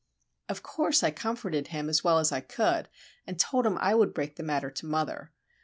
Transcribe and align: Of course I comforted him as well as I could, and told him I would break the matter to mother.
Of 0.49 0.63
course 0.63 1.03
I 1.03 1.11
comforted 1.11 1.67
him 1.67 1.87
as 1.87 2.03
well 2.03 2.17
as 2.17 2.31
I 2.31 2.39
could, 2.41 2.89
and 3.27 3.39
told 3.39 3.67
him 3.67 3.77
I 3.79 3.93
would 3.93 4.15
break 4.15 4.35
the 4.35 4.41
matter 4.41 4.71
to 4.71 4.85
mother. 4.87 5.31